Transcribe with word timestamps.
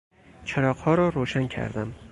چراغها 0.45 0.95
را 0.95 1.09
روشن 1.09 1.47
کردم. 1.47 1.95